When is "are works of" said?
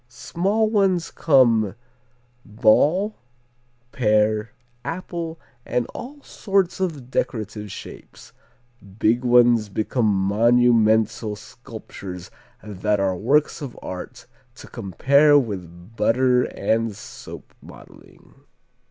12.99-13.77